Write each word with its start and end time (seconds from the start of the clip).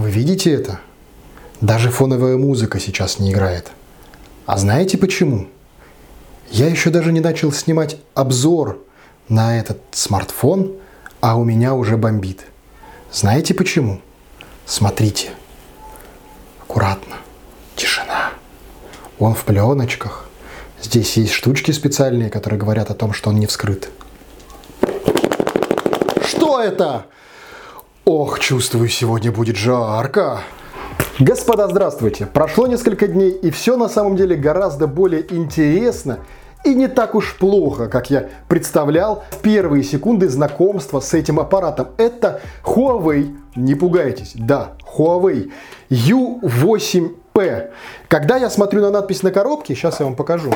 Вы 0.00 0.10
видите 0.10 0.50
это? 0.50 0.80
Даже 1.60 1.90
фоновая 1.90 2.38
музыка 2.38 2.80
сейчас 2.80 3.18
не 3.18 3.32
играет. 3.32 3.70
А 4.46 4.56
знаете 4.56 4.96
почему? 4.96 5.48
Я 6.50 6.68
еще 6.68 6.88
даже 6.88 7.12
не 7.12 7.20
начал 7.20 7.52
снимать 7.52 7.98
обзор 8.14 8.82
на 9.28 9.58
этот 9.58 9.78
смартфон, 9.90 10.72
а 11.20 11.36
у 11.36 11.44
меня 11.44 11.74
уже 11.74 11.98
бомбит. 11.98 12.46
Знаете 13.12 13.52
почему? 13.52 14.00
Смотрите. 14.64 15.32
Аккуратно. 16.62 17.16
Тишина. 17.76 18.30
Он 19.18 19.34
в 19.34 19.44
пленочках. 19.44 20.30
Здесь 20.80 21.18
есть 21.18 21.32
штучки 21.32 21.72
специальные, 21.72 22.30
которые 22.30 22.58
говорят 22.58 22.90
о 22.90 22.94
том, 22.94 23.12
что 23.12 23.28
он 23.28 23.36
не 23.36 23.46
вскрыт. 23.46 23.90
Что 26.24 26.58
это? 26.62 27.04
Ох, 28.06 28.40
чувствую, 28.40 28.88
сегодня 28.88 29.30
будет 29.30 29.56
жарко. 29.56 30.40
Господа, 31.18 31.68
здравствуйте! 31.68 32.26
Прошло 32.26 32.66
несколько 32.66 33.06
дней, 33.06 33.30
и 33.30 33.50
все 33.50 33.76
на 33.76 33.88
самом 33.88 34.16
деле 34.16 34.36
гораздо 34.36 34.86
более 34.86 35.32
интересно 35.34 36.20
и 36.64 36.74
не 36.74 36.88
так 36.88 37.14
уж 37.14 37.36
плохо, 37.36 37.88
как 37.88 38.10
я 38.10 38.30
представлял 38.48 39.24
первые 39.42 39.84
секунды 39.84 40.28
знакомства 40.30 41.00
с 41.00 41.12
этим 41.12 41.38
аппаратом. 41.38 41.88
Это 41.98 42.40
Huawei, 42.64 43.36
не 43.54 43.74
пугайтесь, 43.74 44.32
да, 44.34 44.72
Huawei 44.96 45.50
U8P. 45.90 47.70
Когда 48.08 48.36
я 48.38 48.48
смотрю 48.48 48.80
на 48.80 48.90
надпись 48.90 49.22
на 49.22 49.30
коробке, 49.30 49.74
сейчас 49.74 50.00
я 50.00 50.06
вам 50.06 50.16
покажу. 50.16 50.54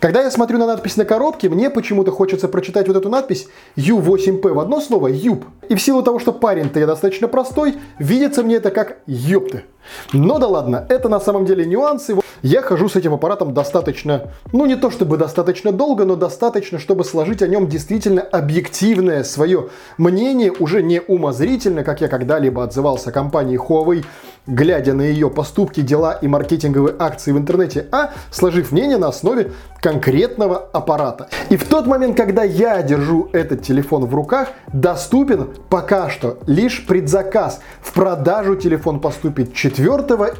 Когда 0.00 0.22
я 0.22 0.30
смотрю 0.30 0.58
на 0.58 0.66
надпись 0.66 0.96
на 0.96 1.04
коробке, 1.04 1.48
мне 1.48 1.70
почему-то 1.70 2.12
хочется 2.12 2.48
прочитать 2.48 2.86
вот 2.88 2.96
эту 2.96 3.08
надпись 3.08 3.48
U8P 3.76 4.52
в 4.52 4.60
одно 4.60 4.80
слово 4.80 5.08
«юб». 5.08 5.44
И 5.68 5.74
в 5.74 5.80
силу 5.80 6.02
того, 6.02 6.18
что 6.18 6.32
парень-то 6.32 6.78
я 6.78 6.86
достаточно 6.86 7.28
простой, 7.28 7.76
видится 7.98 8.42
мне 8.42 8.56
это 8.56 8.70
как 8.70 8.98
«ёпты». 9.06 9.64
Но 10.12 10.38
да 10.38 10.46
ладно, 10.46 10.84
это 10.88 11.08
на 11.08 11.20
самом 11.20 11.44
деле 11.46 11.64
нюансы. 11.64 12.16
Я 12.42 12.62
хожу 12.62 12.88
с 12.88 12.96
этим 12.96 13.14
аппаратом 13.14 13.54
достаточно, 13.54 14.30
ну 14.52 14.66
не 14.66 14.76
то 14.76 14.90
чтобы 14.90 15.16
достаточно 15.16 15.72
долго, 15.72 16.04
но 16.04 16.16
достаточно, 16.16 16.78
чтобы 16.78 17.04
сложить 17.04 17.42
о 17.42 17.48
нем 17.48 17.66
действительно 17.66 18.20
объективное 18.20 19.24
свое 19.24 19.68
мнение, 19.96 20.52
уже 20.52 20.82
не 20.82 21.00
умозрительно, 21.00 21.82
как 21.82 22.00
я 22.00 22.08
когда-либо 22.08 22.62
отзывался 22.62 23.10
о 23.10 23.12
компании 23.12 23.58
Huawei, 23.58 24.04
глядя 24.46 24.92
на 24.92 25.02
ее 25.02 25.30
поступки, 25.30 25.80
дела 25.80 26.12
и 26.12 26.28
маркетинговые 26.28 26.94
акции 26.98 27.32
в 27.32 27.38
интернете, 27.38 27.86
а 27.90 28.12
сложив 28.30 28.70
мнение 28.70 28.98
на 28.98 29.08
основе 29.08 29.52
конкретного 29.86 30.68
аппарата. 30.72 31.28
И 31.48 31.56
в 31.56 31.62
тот 31.62 31.86
момент, 31.86 32.16
когда 32.16 32.42
я 32.42 32.82
держу 32.82 33.28
этот 33.32 33.62
телефон 33.62 34.06
в 34.06 34.14
руках, 34.16 34.48
доступен 34.72 35.50
пока 35.68 36.10
что 36.10 36.38
лишь 36.48 36.84
предзаказ. 36.84 37.60
В 37.80 37.92
продажу 37.92 38.56
телефон 38.56 38.98
поступит 38.98 39.54
4 39.54 39.86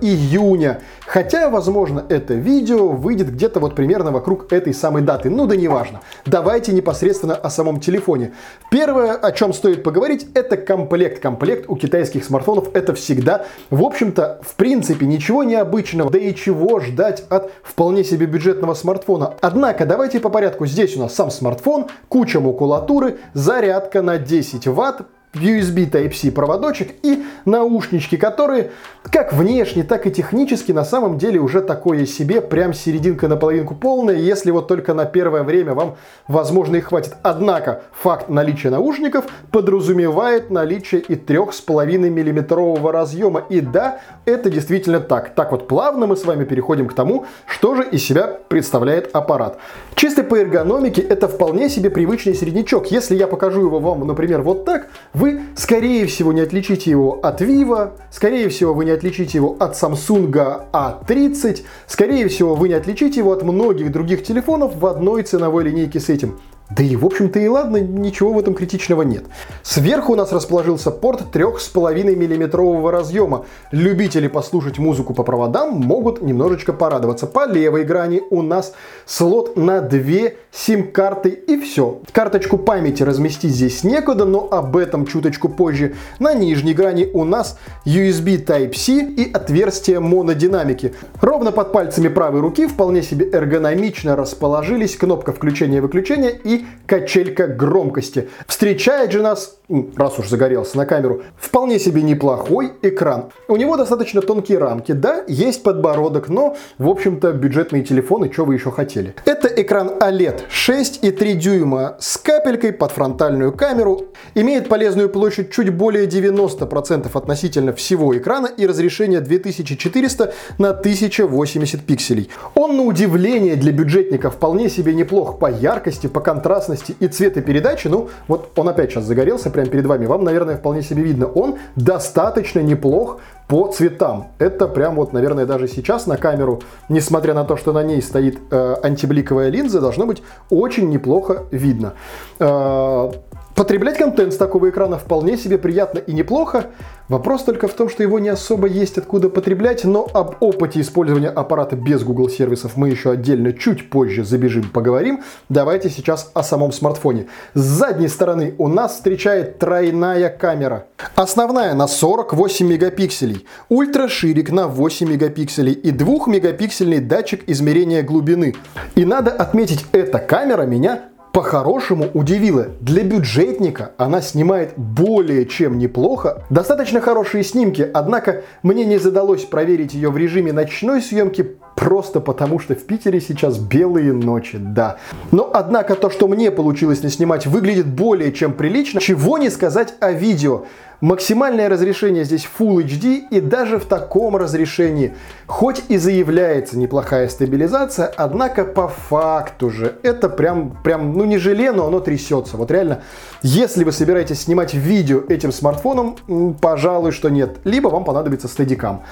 июня. 0.00 0.80
Хотя, 1.06 1.48
возможно, 1.48 2.05
это 2.08 2.34
видео 2.34 2.89
выйдет 2.89 3.33
где-то 3.33 3.61
вот 3.61 3.77
примерно 3.77 4.11
вокруг 4.11 4.52
этой 4.52 4.74
самой 4.74 5.02
даты. 5.02 5.30
Ну 5.30 5.47
да 5.47 5.55
неважно. 5.55 6.00
Давайте 6.24 6.72
непосредственно 6.72 7.36
о 7.36 7.48
самом 7.48 7.78
телефоне. 7.78 8.33
Первое, 8.69 9.12
о 9.12 9.30
чем 9.30 9.52
стоит 9.52 9.84
поговорить, 9.84 10.27
это 10.34 10.56
комплект. 10.56 11.22
Комплект 11.22 11.67
у 11.69 11.77
китайских 11.77 12.24
смартфонов 12.24 12.70
это 12.74 12.97
всегда, 12.97 13.44
в 13.70 13.84
общем-то, 13.84 14.41
в 14.42 14.56
принципе, 14.56 15.06
ничего 15.06 15.44
необычного. 15.44 16.11
Да 16.11 16.19
и 16.19 16.34
чего 16.34 16.80
ждать 16.80 17.22
от 17.28 17.52
вполне 17.62 18.02
себе 18.02 18.27
бюджетного 18.27 18.74
смартфона. 18.74 19.36
Однако, 19.41 19.87
давайте 19.87 20.20
по 20.20 20.29
порядку. 20.29 20.67
Здесь 20.67 20.97
у 20.97 21.01
нас 21.01 21.15
сам 21.15 21.31
смартфон, 21.31 21.87
куча 22.09 22.41
макулатуры, 22.41 23.19
зарядка 23.34 24.03
на 24.03 24.19
10 24.19 24.67
ватт, 24.69 25.03
USB 25.37 25.91
Type-C 25.91 26.33
проводочек 26.33 26.95
и 27.03 27.25
наушнички, 27.45 28.17
которые 28.17 28.70
как 29.03 29.33
внешне, 29.33 29.84
так 29.84 30.06
и 30.06 30.11
технически 30.11 30.73
на 30.73 30.84
самом 30.84 31.19
деле 31.19 31.39
уже 31.41 31.61
такое 31.61 32.06
себе, 32.06 32.41
прям 32.41 32.75
серединка 32.75 33.29
на 33.29 33.37
половинку 33.37 33.75
полная, 33.75 34.17
если 34.17 34.51
вот 34.51 34.69
только 34.69 34.95
на 34.95 35.05
первое 35.05 35.42
время 35.42 35.75
вам, 35.75 35.97
возможно, 36.29 36.77
и 36.77 36.80
хватит. 36.80 37.14
Однако 37.23 37.83
факт 37.92 38.29
наличия 38.29 38.70
наушников 38.70 39.27
подразумевает 39.52 40.51
наличие 40.51 41.01
и 41.01 41.14
3,5 41.14 41.86
миллиметрового 42.11 42.92
разъема. 42.92 43.45
И 43.48 43.61
да, 43.61 44.01
это 44.24 44.51
действительно 44.51 45.01
так. 45.01 45.35
Так 45.35 45.53
вот 45.53 45.68
плавно 45.68 46.07
мы 46.07 46.17
с 46.17 46.24
вами 46.24 46.45
переходим 46.45 46.89
к 46.89 46.95
тому, 46.95 47.27
что 47.47 47.74
же 47.77 47.85
из 47.85 48.05
себя 48.05 48.39
представляет 48.48 49.14
аппарат. 49.14 49.58
Чисто 49.95 50.24
по 50.24 50.36
эргономике 50.36 51.01
это 51.01 51.29
вполне 51.29 51.68
себе 51.68 51.91
привычный 51.91 52.35
середнячок. 52.35 52.91
Если 52.91 53.14
я 53.14 53.27
покажу 53.27 53.61
его 53.61 53.79
вам, 53.79 54.07
например, 54.07 54.42
вот 54.42 54.64
так, 54.64 54.89
вы 55.14 55.26
вы, 55.27 55.41
скорее 55.57 56.07
всего, 56.07 56.33
не 56.33 56.41
отличите 56.41 56.91
его 56.91 57.19
от 57.20 57.41
Vivo, 57.41 57.91
скорее 58.11 58.48
всего, 58.48 58.73
вы 58.73 58.85
не 58.85 58.92
отличите 58.92 59.39
его 59.39 59.57
от 59.59 59.75
Samsung 59.75 60.70
A30, 60.73 61.63
скорее 61.89 62.29
всего, 62.29 62.55
вы 62.55 62.69
не 62.69 62.75
отличите 62.75 63.20
его 63.20 63.33
от 63.33 63.42
многих 63.42 63.91
других 63.91 64.23
телефонов 64.23 64.77
в 64.77 64.86
одной 64.86 65.25
ценовой 65.25 65.65
линейке 65.65 65.98
с 65.98 66.09
этим. 66.09 66.39
Да 66.69 66.83
и, 66.83 66.97
в 66.97 67.07
общем-то, 67.07 67.39
и 67.39 67.47
ладно, 67.47 67.77
ничего 67.77 68.33
в 68.33 68.39
этом 68.41 68.55
критичного 68.55 69.03
нет. 69.03 69.25
Сверху 69.63 70.13
у 70.13 70.17
нас 70.17 70.33
расположился 70.33 70.91
порт 70.91 71.23
3,5 71.33 72.17
миллиметрового 72.17 72.91
разъема. 72.91 73.47
Любители 73.70 74.27
послушать 74.27 74.79
музыку 74.79 75.15
по 75.15 75.23
проводам 75.23 75.75
могут 75.75 76.23
немножечко 76.23 76.73
порадоваться. 76.73 77.29
По 77.29 77.47
левой 77.47 77.85
грани 77.85 78.20
у 78.31 78.42
нас 78.42 78.75
слот 79.05 79.57
на 79.57 79.81
две 79.81 80.39
сим-карты 80.56 81.28
и 81.28 81.61
все. 81.61 82.00
Карточку 82.12 82.56
памяти 82.56 83.02
разместить 83.02 83.52
здесь 83.52 83.84
некуда, 83.84 84.24
но 84.24 84.48
об 84.50 84.77
этом 84.77 85.06
чуточку 85.06 85.48
позже. 85.48 85.94
На 86.18 86.34
нижней 86.34 86.72
грани 86.72 87.08
у 87.12 87.24
нас 87.24 87.58
USB 87.84 88.44
Type-C 88.44 88.92
и 88.92 89.30
отверстие 89.33 90.00
монодинамики. 90.00 90.94
Ровно 91.20 91.52
под 91.52 91.72
пальцами 91.72 92.08
правой 92.08 92.40
руки 92.40 92.67
вполне 92.67 93.02
себе 93.02 93.28
эргономично 93.30 94.17
расположились 94.17 94.96
кнопка 94.96 95.33
включения-выключения 95.33 96.30
и 96.30 96.64
качелька 96.86 97.46
громкости. 97.46 98.28
Встречает 98.46 99.12
же 99.12 99.23
нас, 99.23 99.58
раз 99.96 100.18
уж 100.18 100.28
загорелся 100.28 100.78
на 100.78 100.86
камеру, 100.86 101.23
вполне 101.36 101.78
себе 101.78 102.02
неплохой 102.02 102.73
экран. 102.83 103.30
У 103.48 103.56
него 103.56 103.77
достаточно 103.77 104.23
тонкие 104.23 104.58
рамки, 104.58 104.92
да, 104.92 105.23
есть 105.28 105.62
подбородок, 105.62 106.28
но, 106.28 106.56
в 106.78 106.88
общем-то, 106.88 107.33
бюджетные 107.33 107.83
телефоны, 107.83 108.33
что 108.33 108.44
вы 108.44 108.55
еще 108.55 108.70
хотели. 108.70 109.14
Это 109.27 109.48
экран 109.48 109.88
OLED 110.00 110.45
6,3 110.51 111.34
дюйма 111.34 111.96
с 112.01 112.17
капелькой 112.18 112.73
под 112.73 112.92
фронтальную 112.92 113.52
камеру, 113.52 114.07
имеет 114.34 114.68
полезную 114.68 115.08
площадь 115.08 115.51
чуть 115.51 115.70
более 115.70 116.07
90% 116.07 117.11
относительно 117.12 117.73
всего 117.73 118.17
экрана 118.17 118.46
и 118.46 118.67
разрешение 118.67 119.20
2400 119.20 120.35
на 120.58 120.70
1080 120.70 121.80
пикселей. 121.83 122.30
Он, 122.55 122.77
на 122.77 122.83
удивление 122.83 123.56
для 123.56 123.73
бюджетника, 123.73 124.30
вполне 124.30 124.68
себе 124.68 124.95
неплох 124.95 125.39
по 125.39 125.51
яркости, 125.51 126.06
по 126.06 126.20
контрастности 126.20 126.96
и 127.01 127.08
цветопередачи, 127.08 127.89
ну, 127.89 128.08
вот 128.29 128.50
он 128.56 128.69
опять 128.69 128.90
сейчас 128.90 129.05
загорелся 129.05 129.50
прямо 129.50 129.69
перед 129.69 129.87
вами, 129.87 130.06
вам, 130.06 130.25
наверное, 130.25 130.56
вполне 130.56 130.82
себе 130.82 131.02
видно, 131.02 131.26
он 131.26 131.56
достаточно 131.76 132.61
неплох 132.61 133.20
по 133.49 133.69
цветам. 133.69 134.29
Это 134.38 134.67
прям 134.67 134.96
вот, 134.96 135.12
наверное, 135.12 135.46
даже 135.46 135.69
сейчас 135.69 136.06
на 136.06 136.17
камеру, 136.17 136.62
несмотря 136.88 137.34
на 137.34 137.44
то, 137.44 137.56
что 137.56 137.73
на 137.73 137.82
ней 137.82 138.02
стоит 138.02 138.38
э, 138.50 138.76
антибликовая 138.82 139.50
линза, 139.50 139.81
должно 139.81 140.06
быть 140.06 140.23
очень 140.50 140.90
неплохо 140.90 141.44
видно. 141.50 141.94
Э, 142.38 143.11
Потреблять 143.56 143.96
контент 143.96 144.34
с 144.34 144.37
такого 144.37 144.69
экрана 144.69 144.99
вполне 144.99 145.38
себе 145.38 145.56
приятно 145.56 145.99
и 145.99 146.12
неплохо. 146.12 146.67
Вопрос 147.08 147.43
только 147.43 147.69
в 147.69 147.72
том, 147.72 147.88
что 147.88 148.02
его 148.02 148.19
не 148.19 148.28
особо 148.28 148.69
есть 148.69 148.99
откуда 148.99 149.31
потреблять, 149.31 149.84
но 149.84 150.06
об 150.12 150.34
опыте 150.40 150.82
использования 150.82 151.31
аппарата 151.31 151.75
без 151.75 152.02
Google 152.02 152.28
сервисов 152.28 152.76
мы 152.76 152.90
еще 152.90 153.12
отдельно 153.12 153.55
чуть 153.55 153.88
позже 153.88 154.25
забежим, 154.25 154.69
поговорим. 154.69 155.22
Давайте 155.49 155.88
сейчас 155.88 156.31
о 156.34 156.43
самом 156.43 156.70
смартфоне. 156.70 157.28
С 157.55 157.61
задней 157.61 158.08
стороны 158.08 158.55
у 158.58 158.69
нас 158.69 158.96
встречает 158.96 159.58
тройная 159.58 160.28
камера. 160.28 160.88
Основная 161.14 161.73
на 161.73 161.88
48 161.88 162.67
мегапикселей, 162.67 163.46
ультраширик 163.70 164.50
на 164.50 164.69
8 164.69 165.09
мегапикселей 165.09 165.73
и 165.73 165.93
2 165.93 166.26
мегапиксельный 166.26 167.00
датчик 167.00 167.43
измерения 167.47 168.02
глубины. 168.02 168.55
И 168.97 169.06
надо 169.06 169.31
отметить, 169.31 169.87
эта 169.93 170.19
камера 170.19 170.64
меня 170.64 171.05
по-хорошему 171.37 172.09
удивила. 172.15 172.69
Для 172.81 173.03
бюджетника 173.03 173.93
она 173.99 174.23
снимает 174.23 174.73
более 174.79 175.44
чем 175.44 175.77
неплохо. 175.77 176.44
Достаточно 176.49 177.03
хорошие 177.03 177.44
снимки, 177.44 177.87
однако 177.93 178.41
мне 178.62 178.87
не 178.87 178.97
задалось 178.97 179.44
проверить 179.44 179.93
ее 179.93 180.09
в 180.09 180.17
режиме 180.17 180.55
ночной 180.55 181.03
съемки 181.03 181.59
просто 181.77 182.21
потому, 182.21 182.59
что 182.59 182.75
в 182.75 182.85
Питере 182.85 183.21
сейчас 183.21 183.59
белые 183.59 184.15
ночи, 184.15 184.56
да. 184.59 184.97
Но, 185.31 185.50
однако, 185.53 185.94
то, 185.94 186.09
что 186.09 186.27
мне 186.27 186.50
получилось 186.50 187.03
не 187.03 187.11
снимать, 187.11 187.47
выглядит 187.47 187.87
более 187.87 188.33
чем 188.33 188.55
прилично. 188.55 188.99
Чего 188.99 189.37
не 189.37 189.50
сказать 189.50 189.93
о 190.00 190.12
видео. 190.12 190.65
Максимальное 191.01 191.69
разрешение 191.69 192.25
здесь 192.25 192.49
Full 192.59 192.85
HD 192.85 193.25
и 193.31 193.41
даже 193.41 193.79
в 193.79 193.85
таком 193.85 194.35
разрешении, 194.37 195.15
хоть 195.47 195.83
и 195.89 195.99
заявляется 195.99 196.79
неплохая 196.79 197.29
стабилизация, 197.29 198.07
однако 198.17 198.65
по 198.65 198.89
факту 198.89 199.69
же 199.69 199.97
это 200.03 200.31
прям, 200.31 200.79
прям 200.83 201.13
ну 201.13 201.25
не 201.25 201.37
желе, 201.37 201.73
но 201.73 201.87
оно 201.87 202.01
трясется. 202.01 202.57
Вот 202.57 202.71
реально, 202.71 203.03
если 203.43 203.85
вы 203.85 203.93
собираетесь 203.93 204.43
снимать 204.43 204.73
видео 204.73 205.23
этим 205.29 205.53
смартфоном, 205.53 206.17
пожалуй, 206.63 207.13
что 207.13 207.29
нет. 207.29 207.59
Либо 207.65 207.89
вам 207.89 208.05
понадобится 208.05 208.49
стедикам. 208.49 209.03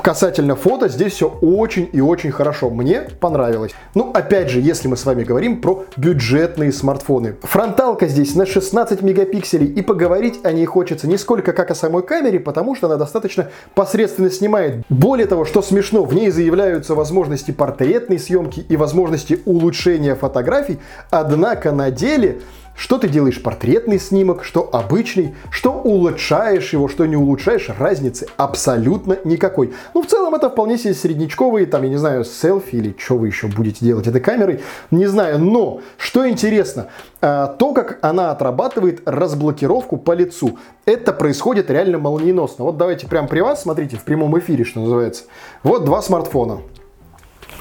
Касательно 0.00 0.56
фото, 0.56 0.88
здесь 0.88 1.12
все 1.12 1.28
очень 1.28 1.90
и 1.92 2.00
очень 2.00 2.30
хорошо. 2.30 2.70
Мне 2.70 3.02
понравилось. 3.20 3.72
Ну, 3.94 4.10
опять 4.12 4.48
же, 4.48 4.60
если 4.60 4.88
мы 4.88 4.96
с 4.96 5.04
вами 5.04 5.22
говорим 5.22 5.60
про 5.60 5.84
бюджетные 5.98 6.72
смартфоны. 6.72 7.36
Фронталка 7.42 8.06
здесь 8.06 8.34
на 8.34 8.46
16 8.46 9.02
мегапикселей 9.02 9.66
и 9.66 9.82
поговорить 9.82 10.40
о 10.44 10.52
ней 10.52 10.64
хочется 10.64 11.06
не 11.06 11.18
сколько 11.26 11.52
как 11.52 11.72
о 11.72 11.74
самой 11.74 12.04
камере, 12.04 12.38
потому 12.38 12.76
что 12.76 12.86
она 12.86 12.94
достаточно 12.94 13.50
посредственно 13.74 14.30
снимает. 14.30 14.84
Более 14.88 15.26
того, 15.26 15.44
что 15.44 15.60
смешно, 15.60 16.04
в 16.04 16.14
ней 16.14 16.30
заявляются 16.30 16.94
возможности 16.94 17.50
портретной 17.50 18.20
съемки 18.20 18.60
и 18.60 18.76
возможности 18.76 19.40
улучшения 19.44 20.14
фотографий, 20.14 20.78
однако 21.10 21.72
на 21.72 21.90
деле 21.90 22.42
что 22.76 22.98
ты 22.98 23.08
делаешь 23.08 23.42
портретный 23.42 23.98
снимок, 23.98 24.44
что 24.44 24.68
обычный, 24.72 25.34
что 25.50 25.72
улучшаешь 25.72 26.72
его, 26.72 26.88
что 26.88 27.06
не 27.06 27.16
улучшаешь, 27.16 27.70
разницы 27.78 28.26
абсолютно 28.36 29.18
никакой. 29.24 29.72
Ну, 29.94 30.02
в 30.02 30.06
целом, 30.06 30.34
это 30.34 30.50
вполне 30.50 30.78
себе 30.78 30.94
среднячковые, 30.94 31.66
там, 31.66 31.82
я 31.82 31.88
не 31.88 31.96
знаю, 31.96 32.24
селфи 32.24 32.76
или 32.76 32.94
что 32.98 33.16
вы 33.16 33.28
еще 33.28 33.46
будете 33.46 33.84
делать 33.84 34.06
этой 34.06 34.20
камерой, 34.20 34.60
не 34.90 35.06
знаю. 35.06 35.38
Но, 35.38 35.80
что 35.96 36.28
интересно, 36.28 36.88
а, 37.20 37.46
то, 37.46 37.72
как 37.72 37.98
она 38.02 38.30
отрабатывает 38.30 39.02
разблокировку 39.06 39.96
по 39.96 40.12
лицу, 40.12 40.58
это 40.84 41.12
происходит 41.12 41.70
реально 41.70 41.98
молниеносно. 41.98 42.64
Вот 42.64 42.76
давайте 42.76 43.06
прямо 43.06 43.26
при 43.26 43.40
вас, 43.40 43.62
смотрите, 43.62 43.96
в 43.96 44.04
прямом 44.04 44.38
эфире, 44.38 44.64
что 44.64 44.80
называется. 44.80 45.24
Вот 45.62 45.84
два 45.84 46.02
смартфона. 46.02 46.58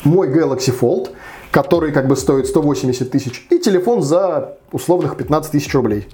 Мой 0.03 0.27
Galaxy 0.27 0.77
Fold– 0.77 1.09
который 1.55 1.93
как 1.93 2.09
бы 2.09 2.17
стоит 2.17 2.47
180 2.47 3.09
тысяч, 3.09 3.47
и 3.49 3.59
телефон 3.59 4.01
за 4.01 4.57
условных 4.73 5.15
15 5.15 5.53
тысяч 5.53 5.73
рублей. 5.73 6.05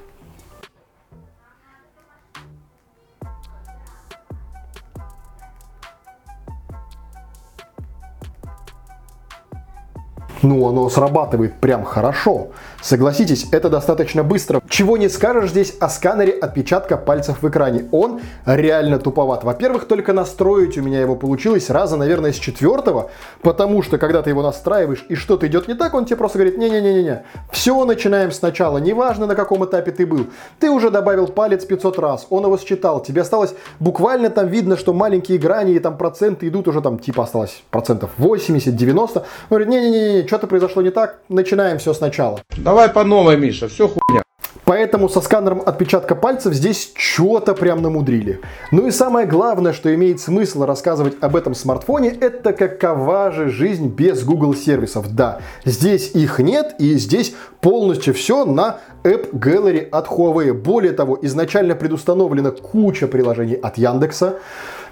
Ну, 10.42 10.68
оно 10.68 10.90
срабатывает 10.90 11.54
прям 11.60 11.84
хорошо. 11.84 12.48
Согласитесь, 12.82 13.48
это 13.52 13.70
достаточно 13.70 14.24
быстро. 14.24 14.62
Чего 14.68 14.98
не 14.98 15.08
скажешь 15.08 15.52
здесь 15.52 15.76
о 15.80 15.88
сканере 15.88 16.32
отпечатка 16.32 16.98
пальцев 16.98 17.44
в 17.44 17.48
экране. 17.48 17.86
Он 17.92 18.22
реально 18.46 18.98
туповат. 18.98 19.44
Во-первых, 19.44 19.86
только 19.86 20.14
настроить 20.14 20.78
у 20.78 20.82
меня 20.82 21.00
его 21.00 21.16
получилось 21.16 21.70
раза, 21.70 21.96
наверное, 21.96 22.34
с 22.34 22.38
четвертого, 22.38 23.12
потому 23.42 23.84
что 23.84 24.00
когда 24.00 24.24
ты 24.24 24.32
его 24.32 24.42
настраиваешь 24.42 25.06
и 25.10 25.16
что-то 25.16 25.46
идет 25.46 25.68
не 25.68 25.76
так, 25.76 25.94
он 25.94 26.06
тебе 26.06 26.18
просто 26.18 26.40
говорит, 26.40 26.58
не-не-не-не, 26.58 27.24
все, 27.52 27.86
начинаем 27.86 28.32
сначала, 28.32 28.80
неважно 28.80 29.28
на 29.28 29.36
каком 29.36 29.64
этапе 29.66 29.92
ты 29.92 30.08
был. 30.08 30.28
Ты 30.60 30.72
уже 30.72 30.90
добавил 30.90 31.28
палец 31.28 31.66
500 31.66 32.00
раз, 32.00 32.28
он 32.30 32.46
его 32.46 32.58
считал, 32.58 33.04
тебе 33.04 33.22
осталось 33.22 33.54
буквально 33.80 34.30
там 34.30 34.48
видно, 34.48 34.76
что 34.76 34.94
маленькие 34.94 35.38
грани 35.38 35.74
и 35.74 35.80
там 35.80 35.98
проценты 35.98 36.48
идут 36.48 36.68
уже 36.68 36.82
там 36.82 36.98
типа 36.98 37.24
осталось 37.24 37.62
процентов 37.70 38.10
80-90. 38.18 39.18
Он 39.18 39.24
говорит, 39.50 39.68
не-не-не, 39.68 40.28
что-то 40.32 40.48
произошло 40.48 40.82
не 40.82 40.92
так, 40.92 41.20
начинаем 41.28 41.78
все 41.78 41.94
сначала. 41.94 42.40
Давай 42.56 42.88
по 42.88 43.04
новой, 43.04 43.36
Миша, 43.36 43.68
все 43.68 43.90
хуйня. 43.90 44.24
Поэтому 44.64 45.10
со 45.10 45.20
сканером 45.20 45.62
отпечатка 45.66 46.16
пальцев 46.16 46.54
здесь 46.54 46.94
что-то 46.96 47.54
прям 47.54 47.82
намудрили. 47.82 48.40
Ну 48.72 48.88
и 48.88 48.92
самое 48.92 49.28
главное, 49.28 49.74
что 49.74 49.94
имеет 49.94 50.22
смысл 50.22 50.64
рассказывать 50.64 51.16
об 51.20 51.36
этом 51.36 51.54
смартфоне, 51.54 52.12
это 52.12 52.54
какова 52.54 53.34
же 53.34 53.50
жизнь 53.50 53.90
без 53.90 54.24
Google 54.24 54.56
сервисов. 54.56 55.14
Да, 55.14 55.42
здесь 55.66 56.12
их 56.12 56.40
нет 56.40 56.76
и 56.80 56.94
здесь 56.94 57.36
полностью 57.60 58.14
все 58.14 58.46
на 58.46 58.78
App 59.04 59.34
Gallery 59.34 59.90
от 59.90 60.08
Huawei. 60.08 60.54
Более 60.54 60.94
того, 60.94 61.20
изначально 61.22 61.76
предустановлена 61.76 62.52
куча 62.52 63.08
приложений 63.08 63.56
от 63.56 63.78
Яндекса. 63.78 64.36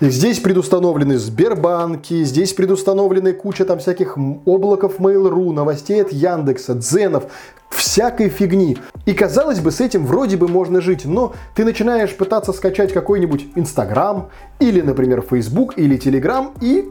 Здесь 0.02 0.40
предустановлены 0.40 1.18
Сбербанки, 1.18 2.24
здесь 2.24 2.54
предустановлены 2.54 3.34
куча 3.34 3.66
там 3.66 3.80
всяких 3.80 4.18
облаков 4.46 4.98
Mail.ru, 5.00 5.52
новостей 5.52 6.02
от 6.02 6.14
Яндекса, 6.14 6.76
Дзенов, 6.76 7.26
всякой 7.70 8.30
фигни. 8.30 8.78
И 9.06 9.12
казалось 9.14 9.60
бы, 9.60 9.72
с 9.72 9.82
этим 9.82 10.06
вроде 10.06 10.38
бы 10.38 10.48
можно 10.48 10.80
жить, 10.80 11.04
но 11.04 11.34
ты 11.54 11.66
начинаешь 11.66 12.16
пытаться 12.16 12.54
скачать 12.54 12.94
какой-нибудь 12.94 13.48
Инстаграм 13.56 14.30
или, 14.60 14.80
например, 14.80 15.22
Facebook 15.22 15.78
или 15.78 16.00
Telegram 16.00 16.54
и 16.62 16.90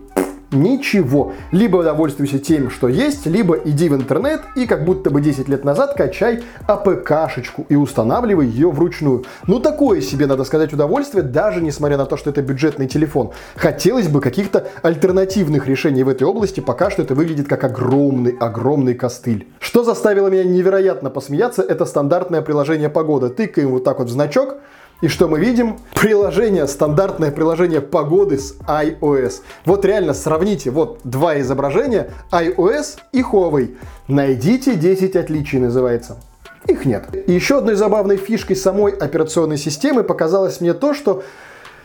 ничего. 0.51 1.33
Либо 1.53 1.83
довольствуйся 1.83 2.39
тем, 2.39 2.71
что 2.71 2.89
есть, 2.89 3.27
либо 3.27 3.57
иди 3.65 3.89
в 3.89 3.95
интернет 3.95 4.43
и 4.57 4.67
как 4.67 4.85
будто 4.85 5.11
бы 5.11 5.21
10 5.21 5.49
лет 5.49 5.65
назад 5.65 5.95
качай 5.95 6.43
АПКшечку 6.67 7.67
и 7.69 7.77
устанавливай 7.77 8.47
ее 8.47 8.71
вручную. 8.71 9.25
Ну 9.47 9.61
такое 9.61 10.01
себе, 10.01 10.27
надо 10.27 10.45
сказать, 10.45 10.73
удовольствие, 10.73 11.23
даже 11.23 11.61
несмотря 11.61 11.97
на 11.97 12.07
то, 12.07 12.17
что 12.17 12.31
это 12.31 12.43
бюджетный 12.43 12.87
телефон. 12.87 13.33
Хотелось 13.57 14.09
бы 14.09 14.21
каких-то 14.21 14.69
альтернативных 14.83 15.67
решений 15.67 16.03
в 16.03 16.09
этой 16.09 16.25
области, 16.25 16.61
пока 16.61 16.91
что 16.91 17.03
это 17.03 17.15
выглядит 17.15 17.49
как 17.49 17.65
огромный, 17.65 18.37
огромный 18.39 18.95
костыль. 18.95 19.49
Что 19.61 19.85
заставило 19.85 20.29
меня 20.29 20.45
невероятно 20.45 21.11
посмеяться, 21.11 21.63
это 21.63 21.85
стандартное 21.85 22.43
приложение 22.43 22.89
погода. 22.89 23.29
Тыкаем 23.29 23.69
вот 23.69 23.85
так 23.85 23.99
вот 23.99 24.09
в 24.09 24.11
значок, 24.11 24.57
и 25.01 25.07
что 25.07 25.29
мы 25.29 25.39
видим? 25.39 25.79
Приложение, 25.95 26.67
стандартное 26.67 27.31
приложение 27.31 27.81
погоды 27.81 28.39
с 28.39 28.57
iOS. 28.67 29.43
Вот 29.65 29.85
реально 29.85 30.13
сравните, 30.13 30.71
вот 30.71 31.01
два 31.05 31.39
изображения, 31.41 32.11
iOS 32.33 32.99
и 33.13 33.23
Huawei. 33.23 33.77
Найдите 34.09 34.75
10 34.75 35.15
отличий 35.15 35.61
называется. 35.61 36.19
Их 36.67 36.85
нет. 36.85 37.09
И 37.29 37.33
еще 37.33 37.59
одной 37.59 37.77
забавной 37.77 38.17
фишкой 38.17 38.57
самой 38.57 38.93
операционной 38.93 39.57
системы 39.57 40.03
показалось 40.03 40.61
мне 40.61 40.75
то, 40.75 40.95
что 40.95 41.23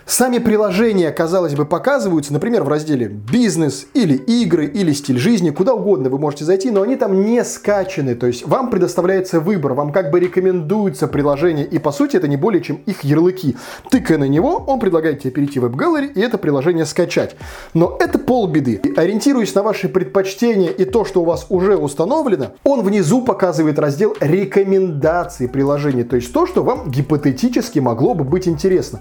Сами 0.05 0.39
приложения, 0.39 1.11
казалось 1.11 1.55
бы, 1.55 1.65
показываются, 1.65 2.33
например, 2.33 2.63
в 2.63 2.67
разделе 2.67 3.07
«Бизнес» 3.07 3.87
или 3.93 4.15
«Игры» 4.15 4.65
или 4.65 4.91
«Стиль 4.91 5.17
жизни», 5.17 5.49
куда 5.49 5.73
угодно 5.73 6.09
вы 6.09 6.19
можете 6.19 6.43
зайти, 6.43 6.71
но 6.71 6.81
они 6.81 6.97
там 6.97 7.23
не 7.23 7.43
скачаны, 7.45 8.13
то 8.13 8.27
есть 8.27 8.45
вам 8.45 8.69
предоставляется 8.69 9.39
выбор, 9.39 9.73
вам 9.73 9.93
как 9.93 10.11
бы 10.11 10.19
рекомендуется 10.19 11.07
приложение, 11.07 11.65
и 11.65 11.79
по 11.79 11.93
сути 11.93 12.17
это 12.17 12.27
не 12.27 12.35
более 12.35 12.61
чем 12.61 12.81
их 12.85 13.05
ярлыки. 13.05 13.55
Тыкая 13.89 14.17
на 14.17 14.27
него, 14.27 14.57
он 14.67 14.81
предлагает 14.81 15.21
тебе 15.21 15.31
перейти 15.31 15.59
в 15.59 15.65
App 15.65 15.75
Gallery 15.75 16.11
и 16.13 16.19
это 16.19 16.37
приложение 16.37 16.85
скачать. 16.85 17.37
Но 17.73 17.97
это 17.99 18.19
полбеды. 18.19 18.81
Ориентируясь 18.97 19.55
на 19.55 19.63
ваши 19.63 19.87
предпочтения 19.87 20.69
и 20.69 20.83
то, 20.83 21.05
что 21.05 21.21
у 21.21 21.25
вас 21.25 21.45
уже 21.49 21.77
установлено, 21.77 22.51
он 22.65 22.81
внизу 22.81 23.21
показывает 23.21 23.79
раздел 23.79 24.15
«Рекомендации 24.19 25.47
приложений», 25.47 26.03
то 26.03 26.17
есть 26.17 26.33
то, 26.33 26.45
что 26.45 26.61
вам 26.61 26.91
гипотетически 26.91 27.79
могло 27.79 28.13
бы 28.13 28.25
быть 28.25 28.49
интересно. 28.49 28.99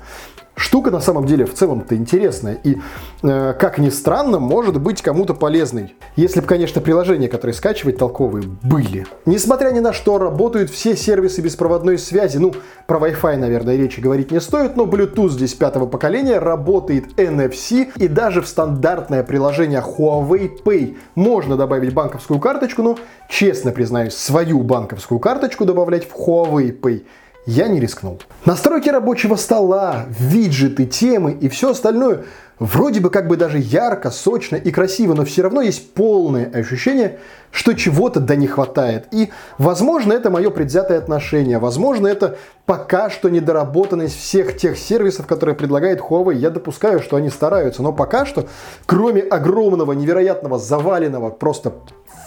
Штука 0.54 0.90
на 0.90 1.00
самом 1.00 1.24
деле 1.24 1.46
в 1.46 1.54
целом-то 1.54 1.96
интересная 1.96 2.58
и, 2.62 2.76
э, 3.22 3.54
как 3.58 3.78
ни 3.78 3.88
странно, 3.88 4.38
может 4.38 4.80
быть 4.80 5.00
кому-то 5.00 5.32
полезной. 5.32 5.94
Если 6.14 6.40
бы, 6.40 6.46
конечно, 6.46 6.82
приложения, 6.82 7.28
которые 7.28 7.54
скачивать 7.54 7.96
толковые, 7.96 8.44
были. 8.62 9.06
Несмотря 9.24 9.70
ни 9.70 9.80
на 9.80 9.94
что, 9.94 10.18
работают 10.18 10.70
все 10.70 10.94
сервисы 10.94 11.40
беспроводной 11.40 11.98
связи. 11.98 12.36
Ну, 12.36 12.54
про 12.86 12.98
Wi-Fi, 12.98 13.36
наверное, 13.38 13.76
речи 13.76 14.00
говорить 14.00 14.30
не 14.30 14.40
стоит, 14.40 14.76
но 14.76 14.84
Bluetooth 14.84 15.30
здесь 15.30 15.54
пятого 15.54 15.86
поколения, 15.86 16.38
работает 16.38 17.18
NFC 17.18 17.88
и 17.96 18.08
даже 18.08 18.42
в 18.42 18.48
стандартное 18.48 19.22
приложение 19.22 19.80
Huawei 19.80 20.62
Pay 20.62 20.96
можно 21.14 21.56
добавить 21.56 21.94
банковскую 21.94 22.40
карточку, 22.40 22.82
но, 22.82 22.98
честно 23.28 23.72
признаюсь, 23.72 24.14
свою 24.14 24.62
банковскую 24.62 25.18
карточку 25.18 25.64
добавлять 25.64 26.06
в 26.06 26.14
Huawei 26.14 26.78
Pay 26.78 27.04
я 27.46 27.68
не 27.68 27.80
рискнул. 27.80 28.20
Настройки 28.44 28.88
рабочего 28.88 29.36
стола, 29.36 30.06
виджеты, 30.18 30.86
темы 30.86 31.32
и 31.32 31.48
все 31.48 31.70
остальное 31.70 32.24
вроде 32.58 33.00
бы 33.00 33.10
как 33.10 33.28
бы 33.28 33.36
даже 33.36 33.58
ярко, 33.58 34.10
сочно 34.10 34.56
и 34.56 34.70
красиво, 34.70 35.14
но 35.14 35.24
все 35.24 35.42
равно 35.42 35.62
есть 35.62 35.94
полное 35.94 36.50
ощущение, 36.52 37.18
что 37.50 37.74
чего-то 37.74 38.20
да 38.20 38.34
не 38.34 38.46
хватает. 38.46 39.06
И, 39.10 39.30
возможно, 39.58 40.12
это 40.12 40.30
мое 40.30 40.50
предвзятое 40.50 40.98
отношение, 40.98 41.58
возможно, 41.58 42.06
это 42.06 42.38
пока 42.66 43.10
что 43.10 43.28
недоработанность 43.28 44.18
всех 44.18 44.56
тех 44.56 44.78
сервисов, 44.78 45.26
которые 45.26 45.54
предлагает 45.54 46.00
Huawei. 46.00 46.34
Я 46.34 46.50
допускаю, 46.50 47.00
что 47.00 47.16
они 47.16 47.30
стараются, 47.30 47.82
но 47.82 47.92
пока 47.92 48.24
что, 48.24 48.46
кроме 48.86 49.22
огромного, 49.22 49.92
невероятного, 49.92 50.58
заваленного, 50.58 51.30
просто 51.30 51.72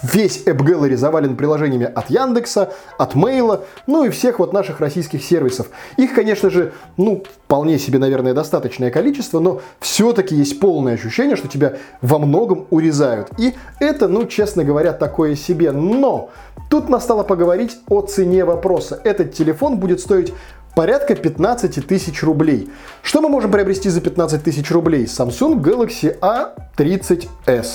Весь 0.02 0.44
App 0.44 0.58
Gallery 0.58 0.96
завален 0.96 1.36
приложениями 1.36 1.86
от 1.86 2.10
Яндекса, 2.10 2.72
от 2.98 3.14
Мейла, 3.14 3.64
ну 3.86 4.04
и 4.04 4.10
всех 4.10 4.38
вот 4.38 4.52
наших 4.52 4.80
российских 4.80 5.24
сервисов. 5.24 5.68
Их, 5.96 6.14
конечно 6.14 6.50
же, 6.50 6.72
ну, 6.96 7.24
вполне 7.46 7.78
себе, 7.78 8.00
наверное, 8.00 8.34
достаточное 8.34 8.90
количество, 8.90 9.38
но 9.38 9.60
все-таки 9.78 10.34
есть 10.34 10.58
полное 10.58 10.94
ощущение, 10.94 11.36
что 11.36 11.46
тебя 11.46 11.76
во 12.02 12.18
многом 12.18 12.66
урезают. 12.70 13.28
И 13.38 13.54
это, 13.78 14.08
ну, 14.08 14.26
честно 14.26 14.64
говоря, 14.64 14.92
такое 14.92 15.36
себе. 15.36 15.70
Но 15.70 16.30
тут 16.68 16.88
настало 16.88 17.22
поговорить 17.22 17.78
о 17.88 18.00
цене 18.00 18.44
вопроса. 18.44 19.00
Этот 19.04 19.32
телефон 19.32 19.78
будет 19.78 20.00
стоить 20.00 20.34
порядка 20.74 21.14
15 21.14 21.86
тысяч 21.86 22.24
рублей. 22.24 22.68
Что 23.02 23.22
мы 23.22 23.28
можем 23.28 23.52
приобрести 23.52 23.90
за 23.90 24.00
15 24.00 24.42
тысяч 24.42 24.68
рублей? 24.72 25.04
Samsung 25.04 25.60
Galaxy 25.60 26.18
A30s. 26.18 27.66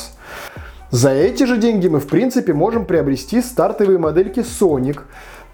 За 0.89 1.11
эти 1.11 1.43
же 1.43 1.57
деньги 1.57 1.87
мы, 1.87 2.01
в 2.01 2.07
принципе, 2.07 2.53
можем 2.53 2.85
приобрести 2.85 3.41
стартовые 3.41 3.97
модельки 3.97 4.39
Sonic. 4.39 4.99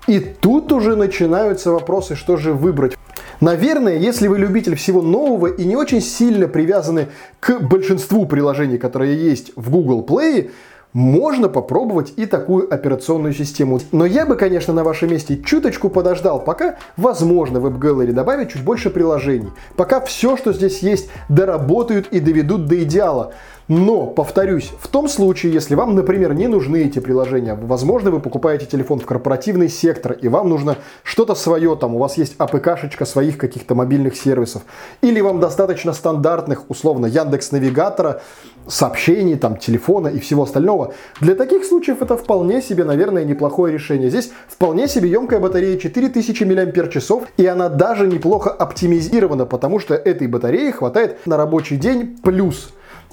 И 0.08 0.20
тут 0.20 0.72
уже 0.72 0.96
начинаются 0.96 1.70
вопросы, 1.72 2.16
что 2.16 2.38
же 2.38 2.54
выбрать. 2.54 2.98
Наверное, 3.40 3.98
если 3.98 4.28
вы 4.28 4.40
любитель 4.40 4.76
всего 4.76 5.02
нового 5.02 5.48
и 5.48 5.64
не 5.66 5.76
очень 5.76 6.02
сильно 6.02 6.48
привязаны 6.48 7.10
к 7.40 7.60
большинству 7.60 8.26
приложений, 8.26 8.80
которые 8.80 9.16
есть 9.16 9.52
в 9.56 9.70
Google 9.70 10.04
Play, 10.04 10.50
можно 10.94 11.48
попробовать 11.48 12.14
и 12.16 12.26
такую 12.26 12.74
операционную 12.74 13.34
систему. 13.34 13.80
Но 13.92 14.06
я 14.08 14.26
бы, 14.26 14.36
конечно, 14.36 14.74
на 14.74 14.84
вашем 14.84 15.12
месте 15.12 15.38
чуточку 15.38 15.90
подождал, 15.90 16.44
пока 16.44 16.78
возможно 16.96 17.60
в 17.60 17.68
App 17.68 18.12
добавить 18.12 18.50
чуть 18.50 18.64
больше 18.64 18.90
приложений. 18.90 19.52
Пока 19.76 20.02
все, 20.02 20.38
что 20.38 20.54
здесь 20.54 20.80
есть, 20.80 21.10
доработают 21.30 22.08
и 22.08 22.20
доведут 22.20 22.66
до 22.66 22.82
идеала. 22.82 23.34
Но, 23.68 24.06
повторюсь, 24.06 24.72
в 24.80 24.88
том 24.88 25.10
случае, 25.10 25.52
если 25.52 25.76
вам, 25.76 25.94
например, 25.94 26.34
не 26.34 26.48
нужны 26.48 26.86
эти 26.86 27.00
приложения, 27.00 27.54
возможно, 27.54 28.12
вы 28.12 28.22
покупаете 28.22 28.66
телефон 28.66 29.00
в 29.00 29.06
корпоративный 29.06 29.68
сектор, 29.68 30.14
и 30.14 30.30
вам 30.30 30.48
нужно 30.48 30.78
что-то 31.04 31.36
свое, 31.36 31.76
там 31.76 31.96
у 31.96 32.00
вас 32.00 32.18
есть 32.18 32.36
АПК-шечка 32.38 33.06
своих 33.06 33.38
каких-то 33.38 33.76
мобильных 33.76 34.16
сервисов, 34.16 34.62
или 35.02 35.20
вам 35.20 35.42
достаточно 35.42 35.92
стандартных, 35.92 36.70
условно, 36.70 37.08
Яндекс 37.08 37.52
Навигатора, 37.52 38.22
сообщений, 38.68 39.36
там, 39.36 39.58
телефона 39.58 40.08
и 40.08 40.20
всего 40.20 40.44
остального. 40.44 40.94
Для 41.20 41.36
таких 41.36 41.66
случаев 41.66 42.02
это 42.02 42.16
вполне 42.16 42.62
себе, 42.62 42.86
наверное, 42.86 43.26
неплохое 43.26 43.74
решение. 43.74 44.10
Здесь 44.10 44.32
вполне 44.48 44.88
себе 44.88 45.10
емкая 45.10 45.42
батарея 45.42 45.78
4000 45.78 46.44
мАч, 46.44 47.30
и 47.36 47.46
она 47.46 47.68
даже 47.68 48.08
неплохо 48.08 48.50
оптимизирована, 48.50 49.46
потому 49.46 49.80
что 49.80 49.94
этой 49.94 50.28
батареи 50.28 50.72
хватает 50.72 51.26
на 51.26 51.36
рабочий 51.36 51.76
день 51.76 52.18
плюс 52.24 52.70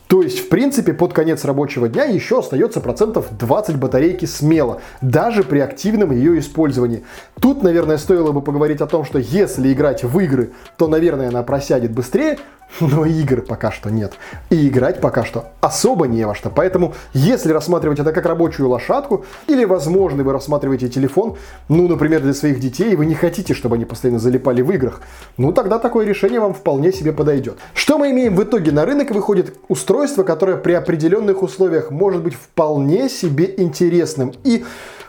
то 0.08 0.23
есть, 0.23 0.38
в 0.38 0.49
принципе, 0.49 0.92
под 0.92 1.12
конец 1.12 1.44
рабочего 1.44 1.88
дня 1.88 2.04
еще 2.04 2.40
остается 2.40 2.80
процентов 2.80 3.26
20 3.38 3.76
батарейки 3.76 4.26
смело, 4.26 4.80
даже 5.00 5.42
при 5.44 5.61
активном 5.61 6.12
ее 6.12 6.38
использовании. 6.38 7.04
Тут, 7.40 7.62
наверное, 7.62 7.96
стоило 7.96 8.32
бы 8.32 8.42
поговорить 8.42 8.80
о 8.80 8.87
том, 8.87 9.04
что 9.04 9.18
если 9.18 9.73
играть 9.73 10.04
в 10.04 10.18
игры, 10.20 10.52
то, 10.76 10.88
наверное, 10.88 11.28
она 11.28 11.42
просядет 11.42 11.92
быстрее, 11.92 12.38
но 12.81 13.04
игр 13.04 13.43
пока 13.43 13.71
что 13.71 13.90
нет. 13.90 14.14
И 14.50 14.69
играть 14.69 15.00
пока 15.00 15.25
что 15.25 15.47
особо 15.61 16.07
не 16.07 16.25
во 16.25 16.35
что. 16.35 16.50
Поэтому, 16.50 16.95
если 17.12 17.52
рассматривать 17.52 17.99
это 17.99 18.12
как 18.12 18.26
рабочую 18.26 18.69
лошадку, 18.69 19.25
или, 19.47 19.64
возможно, 19.64 20.23
вы 20.23 20.33
рассматриваете 20.33 20.88
телефон, 20.88 21.37
ну, 21.69 21.88
например, 21.88 22.21
для 22.23 22.35
своих 22.35 22.61
детей, 22.61 22.93
и 22.93 22.97
вы 22.97 23.07
не 23.07 23.14
хотите, 23.14 23.54
чтобы 23.54 23.76
они 23.76 23.85
постоянно 23.85 24.19
залипали 24.19 24.62
в 24.62 24.71
играх, 24.71 25.00
ну, 25.37 25.52
тогда 25.52 25.78
такое 25.78 26.07
решение 26.07 26.40
вам 26.40 26.54
вполне 26.54 26.93
себе 26.93 27.12
подойдет. 27.12 27.59
Что 27.75 27.99
мы 27.99 28.11
имеем 28.11 28.35
в 28.35 28.43
итоге? 28.43 28.73
На 28.73 28.85
рынок 28.85 29.11
выходит 29.11 29.57
устройство, 29.69 30.23
которое 30.23 30.57
при 30.57 30.73
определенных 30.73 31.43
условиях 31.43 31.90
может 31.90 32.23
быть 32.23 32.35
вполне 32.35 33.09
себе 33.09 33.52
интересным. 33.57 34.33
И 34.45 34.64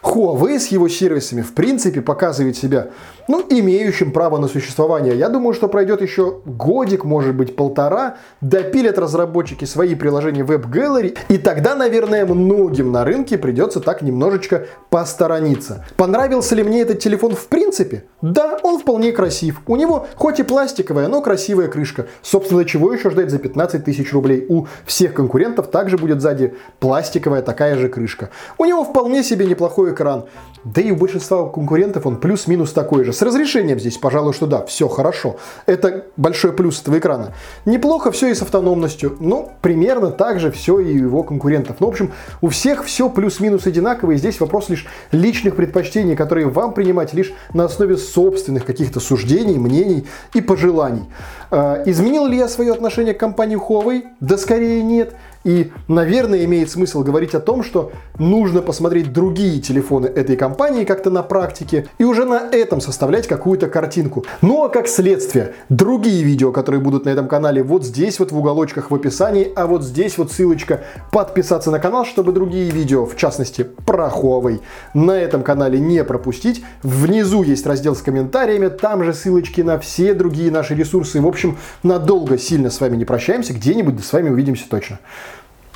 Huawei 0.05 0.59
с 0.59 0.67
его 0.67 0.88
сервисами 0.88 1.41
в 1.41 1.53
принципе 1.53 2.01
показывает 2.01 2.55
себя, 2.55 2.89
ну, 3.27 3.43
имеющим 3.50 4.12
право 4.12 4.38
на 4.38 4.47
существование. 4.47 5.17
Я 5.17 5.29
думаю, 5.29 5.53
что 5.53 5.67
пройдет 5.67 6.01
еще 6.01 6.41
годик, 6.45 7.03
может 7.03 7.35
быть 7.35 7.55
полтора, 7.55 8.17
допилят 8.39 9.00
разработчики 9.00 9.65
свои 9.65 9.95
приложения 9.95 10.43
Web 10.43 10.69
Gallery, 10.71 11.17
и 11.27 11.38
тогда, 11.39 11.75
наверное, 11.75 12.25
многим 12.25 12.91
на 12.91 13.03
рынке 13.03 13.38
придется 13.38 13.79
так 13.79 14.03
немножечко 14.03 14.67
посторониться. 14.91 15.85
Понравился 15.97 16.53
ли 16.53 16.63
мне 16.63 16.81
этот 16.81 17.00
телефон 17.00 17.33
в 17.33 17.47
принципе? 17.47 18.03
Да, 18.21 18.59
он 18.62 18.79
вполне 18.79 19.12
красив. 19.12 19.62
У 19.65 19.75
него 19.75 20.07
хоть 20.15 20.39
и 20.39 20.43
пластиковая, 20.43 21.07
но 21.07 21.21
красивая 21.21 21.67
крышка. 21.67 22.05
Собственно, 22.21 22.63
чего 22.63 22.93
еще 22.93 23.09
ждать 23.09 23.31
за 23.31 23.39
15 23.39 23.83
тысяч 23.83 24.13
рублей? 24.13 24.45
У 24.50 24.67
всех 24.85 25.13
конкурентов 25.13 25.71
также 25.71 25.97
будет 25.97 26.21
сзади 26.21 26.53
пластиковая 26.79 27.41
такая 27.41 27.75
же 27.75 27.89
крышка. 27.89 28.29
У 28.59 28.65
него 28.65 28.83
вполне 28.83 29.24
себе 29.24 29.47
неплохой 29.47 29.94
экран. 29.95 30.25
Да 30.63 30.81
и 30.81 30.91
у 30.91 30.95
большинства 30.95 31.47
конкурентов 31.47 32.05
он 32.05 32.17
плюс-минус 32.17 32.73
такой 32.73 33.03
же. 33.03 33.13
С 33.13 33.21
разрешением 33.21 33.79
здесь, 33.79 33.97
пожалуй, 33.97 34.33
что 34.33 34.47
да, 34.47 34.65
все 34.65 34.87
хорошо. 34.87 35.37
Это 35.67 36.05
большой 36.17 36.53
плюс 36.53 36.81
этого 36.81 36.97
экрана. 36.97 37.33
Неплохо 37.65 38.11
все 38.11 38.27
и 38.27 38.33
с 38.33 38.41
автономностью. 38.41 39.15
Ну, 39.19 39.51
примерно 39.61 40.09
так 40.09 40.39
же 40.39 40.51
все 40.51 40.79
и 40.79 40.99
у 40.99 41.05
его 41.05 41.23
конкурентов. 41.23 41.77
Ну, 41.79 41.87
в 41.87 41.89
общем, 41.89 42.11
у 42.41 42.49
всех 42.49 42.83
все 42.83 43.09
плюс-минус 43.09 43.67
одинаково. 43.67 44.11
И 44.11 44.17
здесь 44.17 44.39
вопрос 44.39 44.69
лишь 44.69 44.87
личных 45.11 45.55
предпочтений, 45.55 46.15
которые 46.15 46.47
вам 46.47 46.73
принимать 46.73 47.13
лишь 47.13 47.31
на 47.53 47.65
основе 47.65 47.95
собственных 47.95 48.65
каких-то 48.65 48.99
суждений, 48.99 49.59
мнений 49.59 50.07
и 50.33 50.41
пожеланий. 50.41 51.05
А, 51.51 51.83
изменил 51.85 52.25
ли 52.25 52.37
я 52.37 52.47
свое 52.47 52.73
отношение 52.73 53.13
к 53.13 53.19
компании 53.19 53.57
Huawei? 53.57 54.03
Да 54.19 54.37
скорее 54.37 54.81
нет. 54.81 55.13
И, 55.45 55.71
наверное, 55.87 56.43
имеет 56.43 56.71
смысл 56.71 57.03
говорить 57.03 57.35
о 57.35 57.39
том, 57.39 57.63
что 57.63 57.91
нужно 58.17 58.63
посмотреть 58.63 59.13
другие 59.13 59.61
телефоны 59.61 60.07
этой 60.07 60.35
компании 60.35 60.85
как-то 60.85 61.11
на 61.11 61.21
практике 61.21 61.87
и 61.99 62.03
уже 62.03 62.25
на 62.25 62.49
этом 62.51 62.81
составлять 62.81 63.27
какую-то 63.27 63.67
картинку. 63.67 64.25
Ну 64.41 64.63
а 64.63 64.69
как 64.69 64.87
следствие, 64.87 65.53
другие 65.69 66.23
видео, 66.23 66.51
которые 66.51 66.81
будут 66.81 67.05
на 67.05 67.09
этом 67.09 67.27
канале, 67.27 67.61
вот 67.61 67.85
здесь 67.85 68.19
вот 68.19 68.31
в 68.31 68.37
уголочках 68.37 68.89
в 68.89 68.95
описании, 68.95 69.51
а 69.55 69.67
вот 69.67 69.83
здесь 69.83 70.17
вот 70.17 70.31
ссылочка 70.31 70.81
подписаться 71.11 71.69
на 71.69 71.79
канал, 71.79 72.05
чтобы 72.05 72.31
другие 72.31 72.71
видео, 72.71 73.05
в 73.05 73.15
частности 73.15 73.63
про 73.63 74.07
Huawei, 74.07 74.61
на 74.95 75.11
этом 75.11 75.43
канале 75.43 75.79
не 75.79 76.03
пропустить. 76.03 76.63
Внизу 76.81 77.43
есть 77.43 77.67
раздел 77.67 77.95
с 77.95 78.01
комментариями, 78.01 78.69
там 78.69 79.03
же 79.03 79.13
ссылочки 79.13 79.61
на 79.61 79.77
все 79.77 80.15
другие 80.15 80.49
наши 80.49 80.73
ресурсы. 80.73 81.21
В 81.21 81.27
общем, 81.27 81.59
надолго 81.83 82.39
сильно 82.39 82.71
с 82.71 82.81
вами 82.81 82.97
не 82.97 83.05
прощаемся, 83.05 83.53
где-нибудь 83.53 84.03
с 84.03 84.11
вами 84.11 84.29
увидимся 84.29 84.65
точно. 84.67 84.99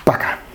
Пока. 0.09 0.48